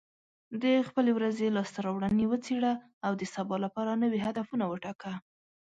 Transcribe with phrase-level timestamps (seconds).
[0.61, 2.73] د خپلې ورځې لاسته راوړنې وڅېړه،
[3.05, 5.13] او د سبا لپاره نوي هدفونه وټاکه.